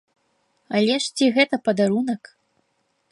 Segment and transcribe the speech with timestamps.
[0.79, 2.23] Але ж ці гэта падарунак?!